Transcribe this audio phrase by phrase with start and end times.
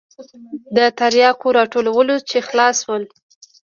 [0.75, 3.03] د ترياکو راټولول چې خلاص سول.